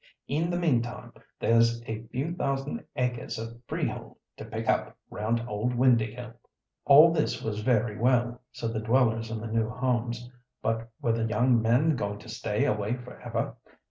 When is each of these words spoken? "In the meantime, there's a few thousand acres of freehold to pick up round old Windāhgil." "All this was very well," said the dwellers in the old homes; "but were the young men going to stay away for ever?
"In 0.27 0.49
the 0.49 0.57
meantime, 0.57 1.13
there's 1.39 1.79
a 1.85 2.01
few 2.07 2.33
thousand 2.33 2.83
acres 2.95 3.37
of 3.37 3.61
freehold 3.67 4.15
to 4.37 4.45
pick 4.45 4.67
up 4.67 4.97
round 5.11 5.47
old 5.47 5.73
Windāhgil." 5.73 6.33
"All 6.85 7.13
this 7.13 7.43
was 7.43 7.61
very 7.61 7.99
well," 7.99 8.41
said 8.51 8.73
the 8.73 8.79
dwellers 8.79 9.29
in 9.29 9.39
the 9.41 9.63
old 9.63 9.73
homes; 9.77 10.27
"but 10.63 10.89
were 11.03 11.11
the 11.13 11.25
young 11.25 11.61
men 11.61 11.95
going 11.95 12.17
to 12.17 12.29
stay 12.29 12.65
away 12.65 12.95
for 12.95 13.21
ever? 13.21 13.55